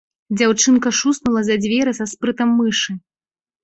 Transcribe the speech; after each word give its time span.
Дзяўчынка 0.37 0.93
шуснула 1.01 1.45
за 1.51 1.61
дзверы 1.69 1.97
са 2.01 2.05
спрытам 2.17 2.59
мышы. 2.61 2.91